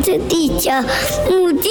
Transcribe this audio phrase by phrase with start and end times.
[0.00, 0.70] 子的地球
[1.28, 1.68] 母地。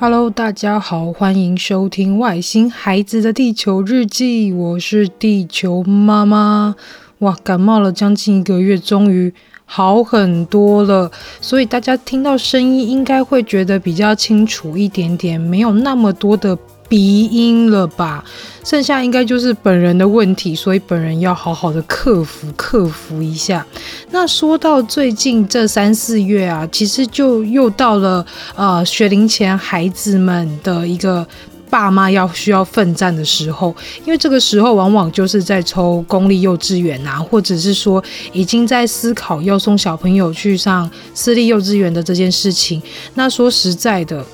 [0.00, 6.76] Hello，大家好，欢迎收听《外星孩子的地球日记》，我是地球妈妈。
[7.18, 9.34] 哇，感冒了将近一个月，终于
[9.70, 11.10] 好很多了，
[11.42, 18.24] 所以大家听到声音应该会觉得比较清楚一点点，没有那么多的鼻音了吧？
[18.64, 23.64] 剩下应该就是本人的问题，所以本人要好好的克服克服一下。
[24.10, 28.24] 那说到最近这三四月啊，其实就又到了
[28.56, 31.26] 呃学龄前孩子们的一个
[31.68, 42.82] 爸妈要需要奋战的时候，因为这个时候往往就是在抽公立幼稚园啊，或者是说已经在思考要送小朋友去上私立幼稚园的这件事情。
[43.14, 44.24] 那说实在的。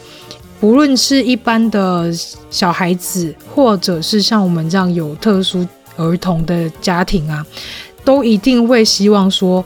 [0.60, 2.10] 不论是一般的
[2.48, 7.44] 小孩子，或者是像我们这样有特殊儿童的家庭啊，
[8.02, 9.62] 都一定会希望说，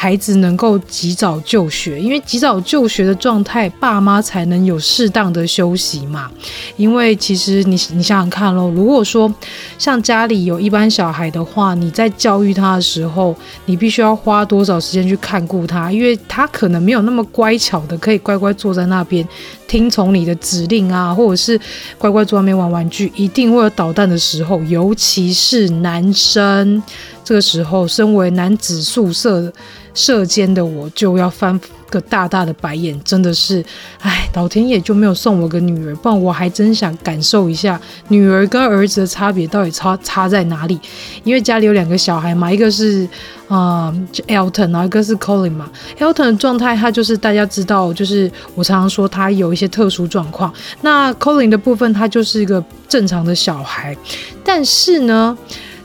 [0.00, 6.30] 孩子能够及早就学，因为及早就学的状态，爸妈才能有适当的休息嘛。
[6.76, 9.34] 因为其实你你想想看咯，如果说
[9.76, 13.34] 像家里有一般小孩的话，你在教育他的时候，
[13.66, 19.26] 你必须要花多少时间去看顾他，因为他可能没有那么乖巧的，可以乖乖坐在那边
[19.66, 21.60] 听从你的指令啊，或者是
[21.98, 26.80] 乖乖坐那边玩玩具，一定会有捣蛋的时候，尤其是男生。
[27.24, 29.52] 这个时候，身为男子宿舍
[29.98, 31.58] 舍监的我，就要翻
[31.90, 33.64] 个大大的白眼，真的是，
[34.00, 40.78] 哎，老天爷就没有送我个女儿，不然我还真想感受一下女儿跟儿子的差别到底差差在哪里。
[41.24, 43.08] 因为家里有两个小孩嘛，一个是
[43.48, 43.92] 啊、
[44.28, 45.68] Elton，然后一个是 Colin 嘛。
[45.98, 50.54] Elton 的状态，他就是大家知道，就是我常常说他有一些特殊状况。
[50.82, 53.96] 那 Colin 的部分，他就是一个正常的小孩，
[54.44, 55.36] 但是呢。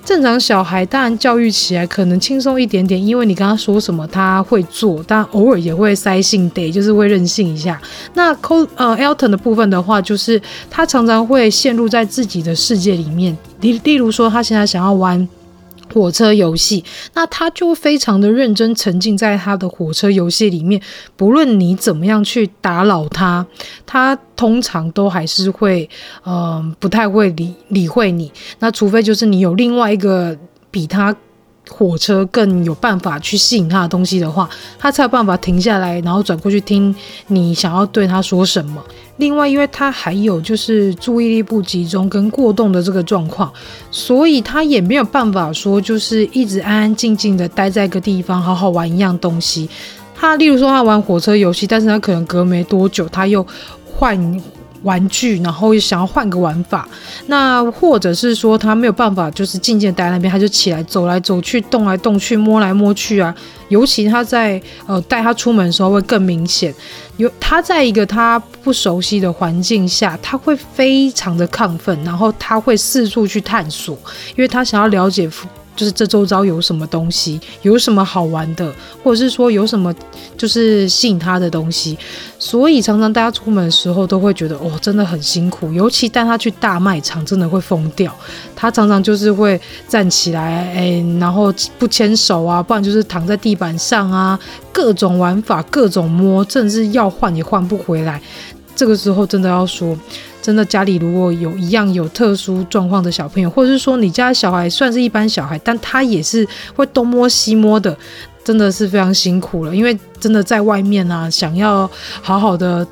[0.06, 7.82] 正常小孩当然教育起来可能轻松一点点，因为你跟他说什么他会做，但偶尔也会塞性 day，，就是会任性一下。
[8.14, 15.28] 那 Co 呃 Elton 的部分的话，就是他常常会陷入在自己的世界里面，例例如说他现在想要玩。
[15.94, 16.84] 火车游戏，
[17.14, 20.82] 那他就非常的认真沉浸在他的火车游戏里面，
[21.16, 23.46] 不论你怎么样去打扰他，
[23.86, 25.88] 他通常都还是会，
[26.26, 28.32] 嗯、不太会理理会你。
[28.60, 30.36] 那除非就是你有另外一个
[30.72, 31.16] 比他。
[31.70, 36.94] 火车更有办法去吸引他的东西的话，他才有办法停下来，然后转过去听
[37.28, 38.84] 你想要对他说什么。
[39.18, 43.52] 另外，因为他还有就是注意力不集中跟过动的这个状况，
[43.92, 49.70] 所以他也没有办法说就是一直安安静静的待在一个地方好好玩一样东西。
[50.16, 53.46] 他例如说他玩火车游戏，但是他可能隔没多久他又
[53.86, 54.42] 换。
[54.84, 56.88] 玩具，然后想要换个玩法，
[57.28, 63.34] 那或者是说他没有办法，就是静静待在那边，他就起来走来走去，动来动去，摸来摸去啊。
[63.70, 66.72] 尤其他在呃带他出门的时候会更明显，
[67.18, 73.98] 有他在一个他不熟悉的环境下，他会非常的亢奋，然后他会四处去探索，
[74.36, 75.28] 因为他想要了解。
[75.76, 78.74] 就是这周遭有什么东西，有什么好玩的，
[79.04, 79.94] 或者是说有什么
[80.38, 81.98] 就是吸引他的东西，
[82.38, 85.72] 所以常常大家出门的时候都会觉得哦，真的很辛苦。
[85.74, 88.14] 尤其带他去大卖场，真的会疯掉。
[88.56, 94.40] 他常常就是会站起来，哎，然后不牵手啊，不然就是躺在地板上啊，
[94.72, 98.22] 各种玩法，各种摸，甚至要换也换不回来。
[98.76, 99.98] 这个时候真的要说。
[100.44, 106.46] 真的，家里如果有一样有特殊状况的小朋友，或者是说你家小孩算是一般小孩，但他也是
[106.76, 107.98] 会东摸西摸的，
[108.44, 109.74] 真的是非常辛苦了。
[109.74, 111.90] 因为真的在外面啊，想要
[112.22, 112.86] 好好的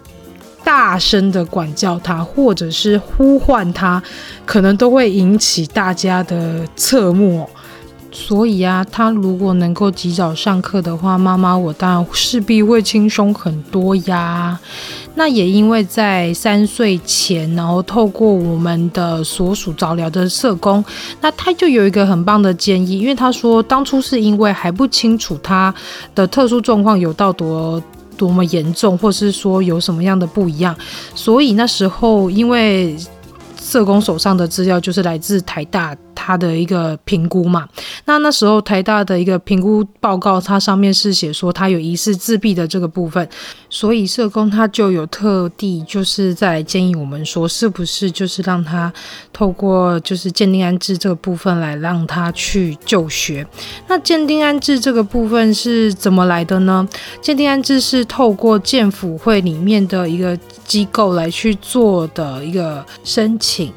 [0.63, 4.01] 大声的管教他，或者是呼唤他，
[4.45, 7.49] 可能都会引起大家的侧目。
[8.13, 14.59] 所以啊，他如果能够及早上课的话，妈妈我当然势必会轻松很多呀。
[15.15, 20.83] 那也因为在三岁前，然后透过我们的所属早疗的社工，
[21.19, 25.73] 那他就有一个很棒的建议，因为他说当初是因为还不清楚他
[26.15, 27.81] 的特殊状况有到多
[28.17, 30.75] 多么严重，或是说有什么样的不一样，
[31.13, 32.95] 所以那时候因为
[33.59, 35.95] 社工手上的资料就是来自台大。
[36.23, 37.67] 他的一个评估嘛，
[38.05, 43.27] 那那时候台大的一个评估报告，它上面是写说他有疑似自闭的这个部分，
[43.73, 48.91] 所以社工他就有特地就是在建议我们说，是不是就是让他
[49.31, 53.47] 透过就是鉴定安置这个部分来让他去就学。
[53.87, 56.85] 那鉴定安置这个部分是怎么来的呢？
[57.21, 63.71] 鉴定安置是透过建辅会里面的一个机构来去做的一个申请。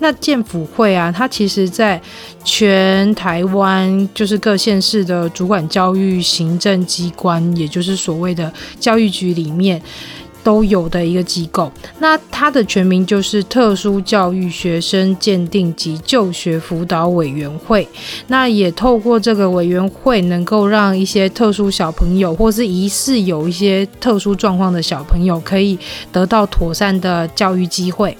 [0.00, 2.00] 那建辅会啊，它其实在
[2.44, 9.80] 全台湾就是各县市的主管教育行政机关，也就是所谓的教育局里面。
[10.44, 17.86] 都有的一个机构，那它的全名就是特殊教育学生鉴定及就学辅导委员会。
[18.28, 25.78] 那也透过这个委员会，能够让一些特殊小朋友，或是疑似有一些特殊状况的小朋友，可以
[26.10, 28.16] 得到妥善的教育机会。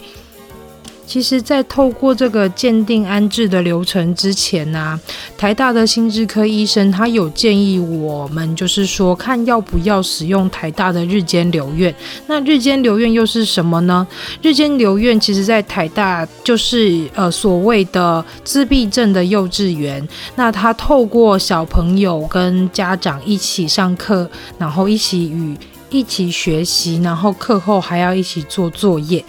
[1.09, 5.01] 其实，在透过这个鉴定安置的流程之前呢、
[5.39, 11.93] 台大的心智科医生他有建议我们，就是说看要不要使用台大的日间留院。
[12.27, 14.07] 那日间留院又是什么呢？
[14.43, 20.07] 日间留院其实在台大就是呃所谓的自闭症的幼稚园。
[20.37, 25.57] 那他透过小朋友跟家长一起上课，然后一起与
[25.89, 29.25] 一起学习，然后课后还要一起做作业。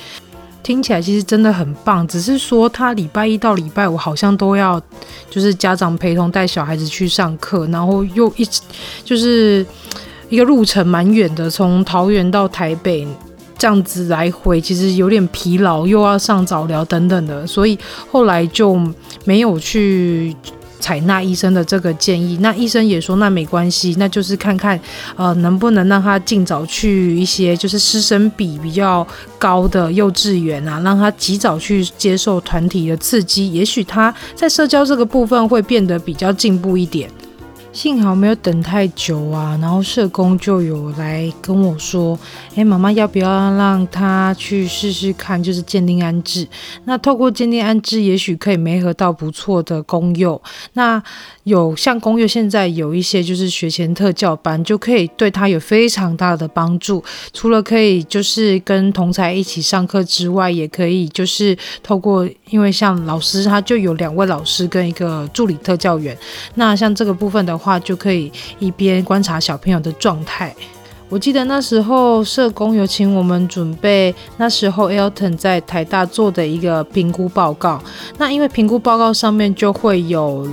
[0.70, 4.80] 听起来其实真的很棒，只是说他礼拜一到礼拜五好像都要，
[5.28, 8.62] 就是家长陪同带小孩子去上课，然后又一直
[9.04, 9.66] 就是
[10.30, 13.08] 一个路程蛮远的，从桃园到台北
[13.58, 17.76] 这样子来回，其实有点疲劳，又要上早疗等等的，所以
[18.12, 18.80] 后来就
[19.26, 20.36] 没有去。
[20.80, 24.80] 采纳医生的这个建议，那医生也说那没关系，那就是看看
[25.16, 29.06] 呃能不能让他尽早去一些就是师生比比较
[29.38, 37.10] 高的幼稚园啊，让他及早去接受团体的刺激，也许他在社交这个部分会变得比较进步一点。
[37.82, 42.20] 幸好没有等太久啊，然后社工就有来跟我说
[42.54, 46.46] ：“哎，妈妈要不要让他去试试看，就是鉴定安置？
[46.84, 50.42] 那透过鉴定安置，也许可以媒合到不错的公幼。
[50.74, 51.02] 那
[51.46, 57.02] 有像公幼现在有一些就是学前特教班，就可以对他有非常大的帮助。
[57.32, 66.18] 除了可以就是跟同才一起上课之外，也可以就是透过，因为像老师他就有两位老师跟一个助理特教员。
[66.56, 70.56] 那像这个部分的话，话就可以一边观察小朋友的状态。
[71.10, 77.82] 我记得那时候社工有请我们准备那时候 Elton 在台大做的一个评估报告。
[78.18, 80.48] 那因为评估报告上面就会有。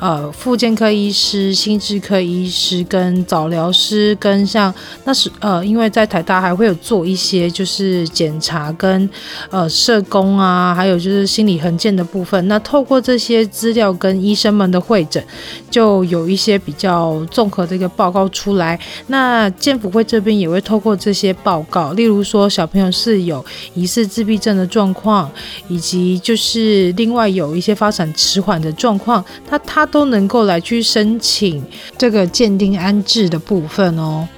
[0.00, 4.72] 呃，复健科医师、心智科医师跟早疗师，跟像
[5.04, 9.06] 那时呃，因为在台大还会有做一些就是检查跟
[9.50, 12.48] 呃社工啊，还有就是心理横鉴的部分。
[12.48, 15.22] 那透过这些资料跟医生们的会诊，
[15.70, 18.80] 就有一些比较综合的一个报告出来。
[19.08, 23.44] 那健辅会这边也会透过这些报告，例如说小朋友是有
[23.74, 25.30] 疑似自闭症的状况，
[25.68, 29.86] 以及就是另外有一些发展迟缓的状况，他他。
[29.90, 31.60] 都能够来去申请
[31.98, 34.28] 这个鉴定安置的部分哦。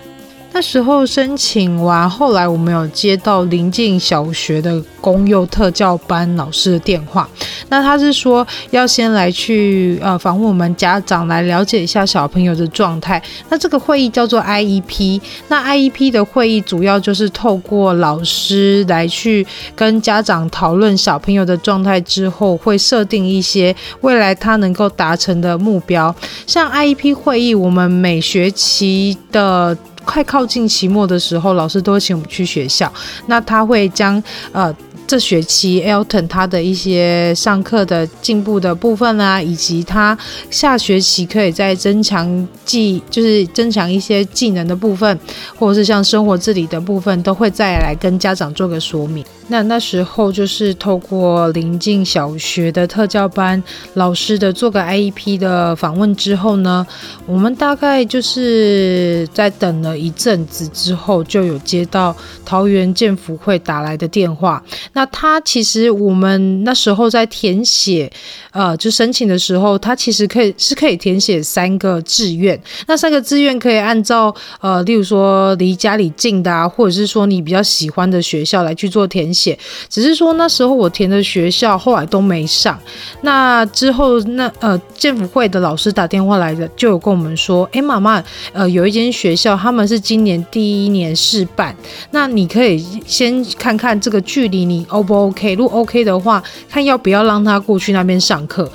[0.55, 7.29] 那时候申请完，后来我们有接到邻近小学的公幼特教班老师的电话。
[7.71, 13.21] 那他是说要先来去呃访问我们家长，来了解一下小朋友的状态。
[13.49, 15.21] 那这个会议叫做 IEP。
[15.49, 26.15] 那 IEP 的会议主要就是透过老师来去跟家长讨论小朋友的状态之后，会设定一些未来他能够达成的目标。
[26.47, 29.77] 像 IEP 会议，我们每学期的。
[30.05, 32.93] 快靠近期末的时候，老师都会请我们去学校。
[33.27, 34.23] 那他会将
[34.53, 34.75] 呃
[35.13, 40.17] 这学期 Elton 他的一些上课的进步的部分啊，以及他
[40.49, 45.19] 下学期可以再增强技，就是增强一些技能的部分，
[45.59, 49.23] 或者是像生活自理的部分，都会再来跟家长做个说明。
[49.49, 53.63] 那那时候就是透过邻近小学的特教班
[53.95, 56.87] 老师的做个 IEP 的访问之后呢，
[57.27, 62.17] 我们大概就是在等了一阵子之后，就有接到
[62.47, 64.63] 桃园健辅会打来的电话。
[64.95, 68.09] 那那他其实我们那时候在填写，
[68.53, 72.57] 呃，就申请的时候，他其实可以是可以填写三个志愿。
[72.87, 79.59] 那三个志愿可以按照呃，例如说离家里近的啊，或者是说你比较喜欢的学校来去做填写。
[79.89, 82.79] 只是说那时候我填的学校后来都没上，
[83.23, 91.75] 那之后那呃建福会的老师打电话来的，就有跟我们说，哎、妈妈，呃有一间学校他们是今年第一年试办，
[92.13, 98.71] 那你可以先看看这个距离你 O 不 OK，如果 OK 的话，看要不要让他过去那边上课。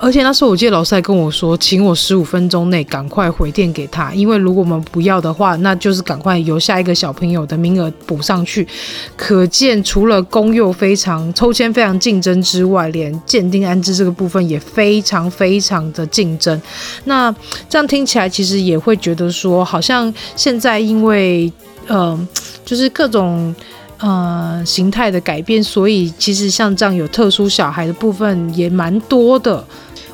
[0.00, 8.66] 而且那时候我记得老师还跟我说，请我十五分钟内赶快回电给他，因为如果我们不要的话，那就是赶快由下一个小朋友的名额补上去。
[9.14, 16.58] 可见除了公幼非常抽签非常竞争之外，连鉴定安置这个部分也非常非常的竞争。
[17.04, 17.30] 那
[17.68, 21.52] 这样听起来其实也会觉得说，好像现在因为
[21.88, 22.18] 呃，
[22.64, 23.54] 就是各种。
[23.98, 29.64] 呃形态的改变，所以其实像这样有特殊小孩的部分也蛮多的。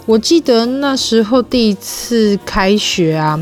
[0.06, 3.38] 我记得那时候第一次开学啊，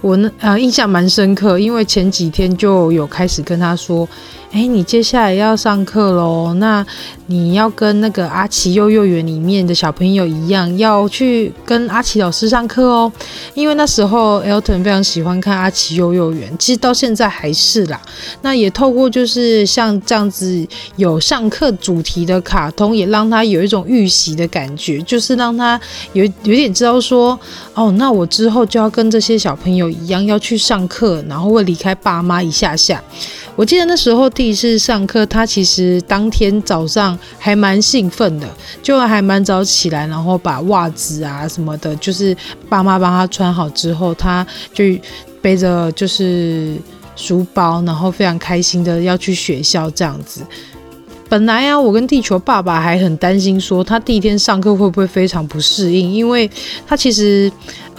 [0.00, 4.08] 我那呃印象蛮深刻，因为前几天就有开始跟他说。
[4.52, 6.52] 哎，你接下来要上课喽？
[6.54, 6.84] 那
[7.26, 13.12] 你要跟那个阿奇幼幼园里面的小朋友一样，要去跟阿奇老师上课哦。
[13.54, 18.02] 因为那时候 Elton 非常喜欢看阿奇幼幼园，其实到现在还是啦。
[18.42, 20.66] 那也透过就是像这样子
[20.96, 25.80] 有上课主题的卡通，也让他有一种预习的感觉，就是让他
[26.12, 27.38] 有有点知道说，
[27.74, 33.00] 哦，那我之后就要跟这些小朋友一样要去上课，然后会离开爸妈一下下。
[33.56, 38.48] 我记得那时候第一次上课，他其实当天早上还蛮兴奋的，
[38.82, 42.34] 就还蛮早起来，然后把袜子啊什么的，就是
[42.66, 44.82] 爸妈帮他穿好之后，他就
[45.42, 46.74] 背着就是
[47.14, 50.40] 书包，然后非常开心的要去学校这样子。
[51.28, 56.50] 本来啊，我跟地球爸爸还很担心，说他第一天上课会不会非常不适应，因为
[56.86, 57.52] 他其实。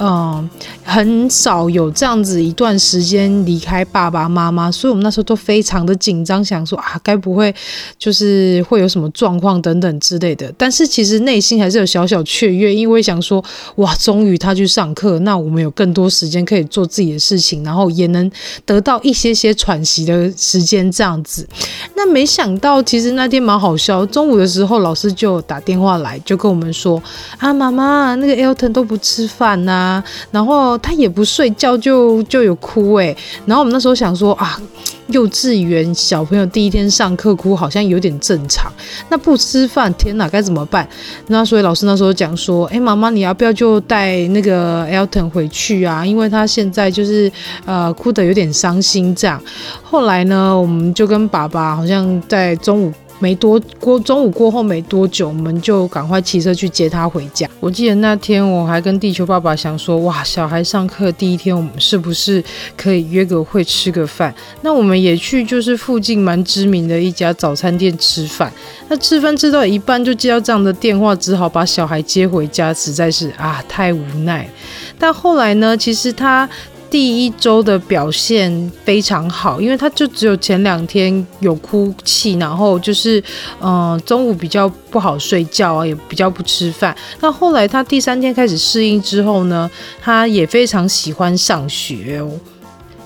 [0.03, 0.50] 嗯，
[0.84, 7.53] 很少有这样子一段时间离开爸爸妈妈，所以我们那时候都非常的紧张，想说啊，该不会
[8.00, 10.51] 就是会有什么状况等等之类的。
[10.58, 13.43] 但是其实内心还是有小小雀跃，因为想说
[13.75, 18.31] 哇，终于他去上课，那我们有更多时间可以做自己的事情，然后也能
[18.65, 21.48] 得到一些些喘息的时间这样子。
[21.96, 27.01] 那没想到，其实那天蛮好笑，中午的时候老师就打电话来，就跟我们说
[27.38, 29.90] 啊，妈妈，那个 Elton 都不吃饭呐、
[30.29, 33.15] 然后他也不睡觉，就就有哭哎。
[33.45, 34.62] 然后我们那时候想说啊，
[35.07, 38.71] 幼稚园小朋友第一天上课哭好像有点正常。
[39.10, 40.88] 那不吃饭，天哪，该怎么办？
[41.27, 46.05] 那所以老师那时候讲说，哎，妈妈你要不要就带那个 Elton 回去啊？
[46.05, 47.31] 因为他现在就是
[47.65, 49.41] 呃哭得有点伤心这样。
[49.81, 52.93] 后来呢，我们就跟爸爸好像在中午。
[53.21, 57.47] 没多过中午过后没多久，我们就赶快骑车去接他回家。
[57.59, 62.43] 我记得那天我还跟地球爸爸想说，哇，小孩上课第一天，我们是不是
[62.75, 64.33] 可以约个会吃个饭？
[64.61, 68.51] 那我们也去就是附近蛮知名的一家早餐店吃饭。
[68.89, 74.49] 那吃饭吃到一半就接到这样的电话，只好把小孩接回家，实在是啊太无奈。
[74.97, 76.49] 但后来呢，其实他。
[76.91, 83.24] 第一周的表现非常好，因为他就只有前两天有哭泣，然后就是，
[83.62, 86.93] 嗯、中午比较不好睡觉啊，也比较不吃饭。
[87.21, 89.71] 那后来他第三天开始适应之后呢，
[90.01, 92.29] 他也非常喜欢上学哦。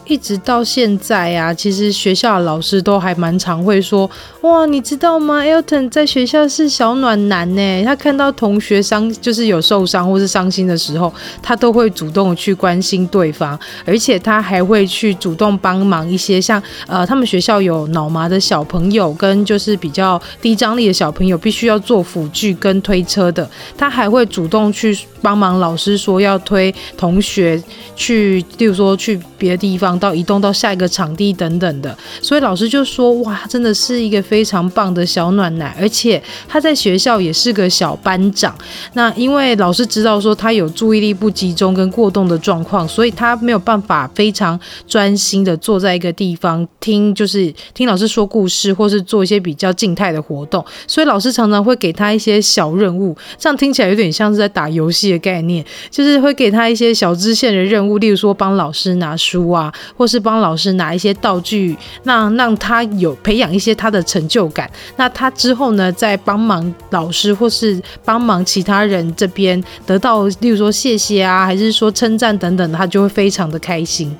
[0.06, 4.10] 一直到现在、啊，其实学校的老师都还蛮常会说，
[4.42, 7.84] 哇，你知道吗？Elton 在学校是小暖男呢。
[7.84, 27.60] 他看到同学伤，就是有受伤或是伤心的时候，他都会主动去关心对方，而且他还会去主动帮忙一些像呃，他们学校有脑麻的小朋友跟就是比较低张力的小朋友，必须要做辅具跟推车的，他还会主动去帮忙老师说要推同学
[27.96, 29.95] 去，例如说去别的地方。
[29.98, 38.56] 到移动到下一个场地等等的，所以老师就说：“哇，真的是一个非常棒的小暖男，而且他在学校也是个小班长。
[38.94, 50.64] 那因为老师知道说他有注意力不集中跟过动的状况，所以他没有办法非常专心的坐在一个地方听，就是听老师说故事，或是做一些比较静态的活动。
[50.88, 64.70] 所以老师常常会给他一些小任务，这样听起来有点像是在打游戏的概念，就是会给他一些小支线的任务，例如说帮老师拿书啊。”或是帮老师拿一些道具，那让他有培养一些他的成就感。
[64.96, 74.16] 那他之后呢，再帮忙老师或是帮忙其他人这边得到，例如说谢谢啊，还是说称赞等等，他就会非常的开心。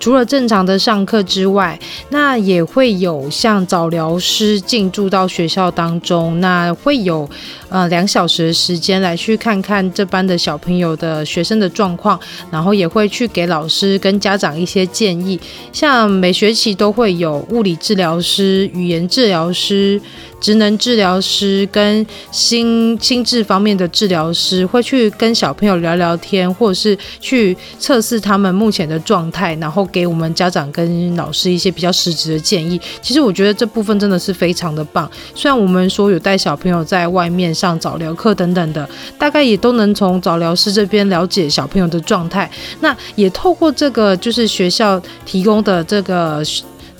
[0.00, 1.78] 除了正常的上课之外，
[2.10, 7.26] 那也会有像早疗师进驻到学校当中，那会有
[7.74, 15.40] 呃两小时的时间来去看看这班的小朋友的学生的状况，然后也会去给老师跟家长一些建议。
[15.72, 20.00] 像每学期都会有物理治疗师、语言治疗师。
[20.40, 32.78] 职能治疗师跟心心智方面的治疗师会去跟小朋友聊聊天，或者是去测试他们目前的状态，然后给我们家长跟老师一些比较实质的建议。
[33.00, 35.10] 其实我觉得这部分真的是非常的棒。
[35.34, 38.86] 虽然我们说有带小朋友在外面上早疗课等等的，
[39.18, 42.50] 大概也都能从早疗师这边了解小朋友的状态。
[42.80, 46.42] 那也透过这个就是学校提供的这个。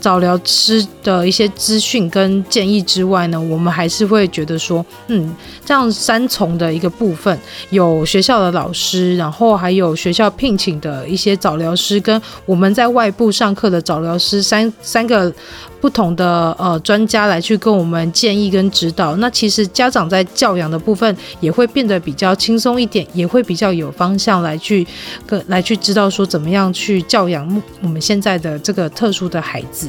[0.04, 5.34] 早疗师的一些资讯跟建议之外呢，我们还是会觉得说，嗯，
[5.64, 7.38] 这样三重的一个部分，
[7.70, 15.32] 有学校的老师，然后还有学校聘请的一些早疗师，跟我们在外部上课的早疗师，三三个
[15.80, 19.16] 不同的呃专家来去跟我们建议跟指导。
[19.16, 24.87] 那其实家长在教养的部分也会变得比较轻松一点，也会比较有方向来去
[25.26, 29.88] 跟来去知道说怎么样去教养我们现在的这个特殊的孩子。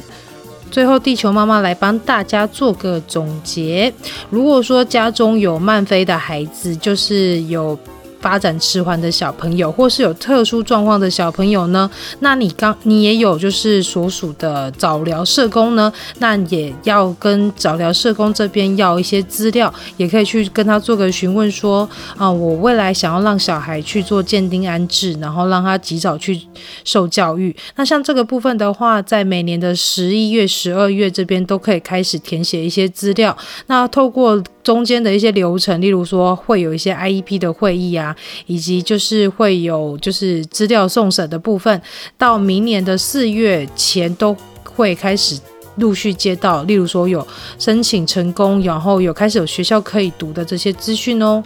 [0.70, 3.92] 最后，地球妈妈来帮大家做个总结。
[4.30, 7.78] 如果说家中有慢飞的孩子，就是有。
[8.26, 26.40] 发展迟缓的小朋友，或是有特殊状况的小朋友呢，那你刚你也有就是所属的早疗社工呢，那也要跟早疗社工这边要一些资料，也可以去跟他做个询问说，啊，我未来想要让小孩去做鉴定安置，然后让他及早去
[26.82, 27.54] 受教育。
[27.76, 33.36] 那像这个部分的话，在每年的十一月、十二月这边都可以开始填写一些资料。
[33.68, 38.15] 那透过中间的一些流程，例如说会有一些 IEP 的会议啊，
[38.46, 41.80] 以及就是会有就是资料送审的部分，
[42.16, 45.38] 到明年的四月前都会开始
[45.76, 47.26] 陆续接到，例如说有
[47.58, 51.42] 申请成功，然后有开始有学校可以读的这些资讯哦。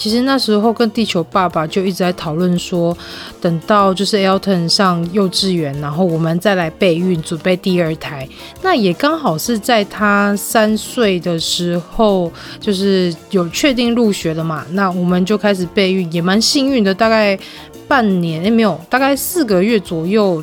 [0.00, 2.96] 其实那时候跟地球爸爸就一直在讨论说，
[3.38, 8.26] 等到就是 Elton 上幼稚园，然后我们再来备孕，准备第二胎。
[8.62, 14.64] 那也刚好是在他三岁的时候，就是有确定入学了嘛。
[14.70, 17.38] 那我们就开始备孕，也蛮幸运的，大概
[17.86, 20.42] 半年，诶，没有，大概四个月左右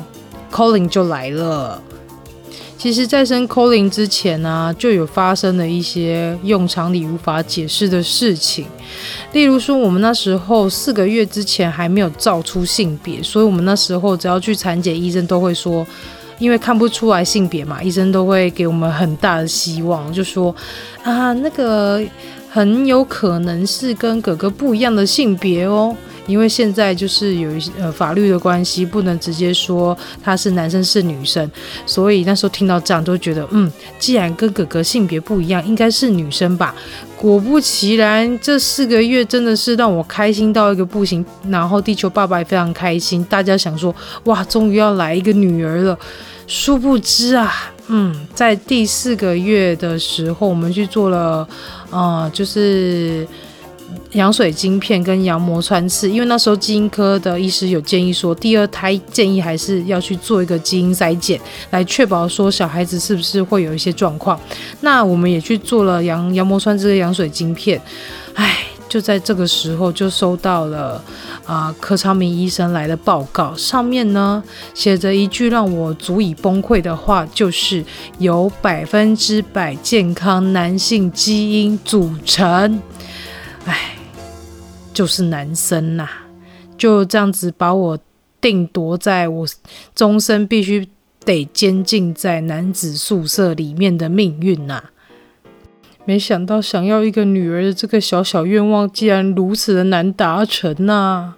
[0.52, 1.82] ，Colin 就来了。
[2.78, 8.66] 其实，在生 Colin 之前呢、啊，就有发生了一些用常理无法解释的事情。
[9.32, 15.84] 例如说，我们那时候四个月之前还没有照出性别，所以我们那时候只要去产检，医生都会说，
[16.38, 20.54] 因为看不出来性别嘛，医生都会给我们很大的希望，就说
[21.02, 22.00] 啊，那个
[22.48, 25.96] 很有可能是跟哥哥不一样的性别哦。
[26.28, 31.50] 因为现在就是有一些呃法律的关系，不能直接说他是男生是女生，
[31.86, 36.74] 所以那时候听到这样都觉得，嗯，既然跟哥哥性别不一样，应该是女生吧。
[37.16, 43.92] 果不其然，这四个月真的是让我开心到一个不行，然后地球爸爸也非常开心，大家想说，
[44.24, 45.98] 哇，终于要来一个女儿了。
[46.46, 51.48] 殊不知啊，嗯，在第四个月的时候，我们去做了，
[51.90, 53.26] 呃，就是。
[54.12, 64.38] 羊水晶片跟羊膜穿刺，因为那时候基因科的医师有建议说，第二胎建议还是要去做一个基因筛检，来确保说小孩子是不是会有一些状况。
[64.80, 67.80] 那我们也去做了羊羊膜穿刺跟羊水晶片，
[68.34, 71.02] 唉，就在这个时候就收到了
[71.44, 74.42] 啊、柯昌明医生来的报告，上面呢
[74.74, 77.84] 写着一句让我足以崩溃的话，就是
[78.18, 82.80] 由百分之百健康男性基因组成。
[83.68, 83.92] 唉，
[84.94, 86.08] 就是男生呐、
[86.78, 87.98] 就这样子把我
[88.40, 89.46] 定夺在我
[89.94, 90.88] 终身必须
[91.24, 94.84] 得监禁在男子宿舍里面的命运呐、啊！
[96.06, 101.36] 没想到想要一个女儿的这个小小愿望，竟然如此的难达成呐、啊！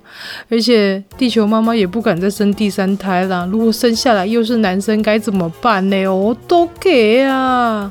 [0.49, 6.07] 而且地球妈妈也不敢再生第三胎了，如果生下来又是男生，该怎么办呢？
[6.07, 7.90] 我都给啊！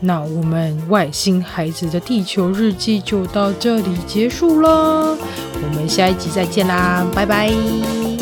[0.00, 5.16] 那我们外星孩子的地球日记就到这里结束了，
[5.62, 8.13] 我们下一集再见啦，拜拜。